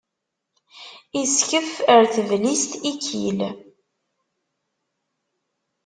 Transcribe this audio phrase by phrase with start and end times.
[1.21, 3.39] Iskef ar teblist ikkil.